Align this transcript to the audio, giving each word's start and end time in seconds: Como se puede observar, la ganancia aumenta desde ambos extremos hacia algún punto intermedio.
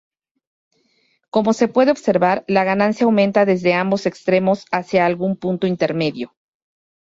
Como 1.29 1.53
se 1.53 1.67
puede 1.67 1.91
observar, 1.91 2.43
la 2.47 2.63
ganancia 2.63 3.05
aumenta 3.05 3.45
desde 3.45 3.75
ambos 3.75 4.07
extremos 4.07 4.65
hacia 4.71 5.05
algún 5.05 5.37
punto 5.37 5.67
intermedio. 5.67 6.33